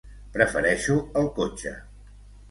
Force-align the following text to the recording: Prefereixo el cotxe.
Prefereixo 0.35 0.95
el 1.21 1.29
cotxe. 1.35 1.75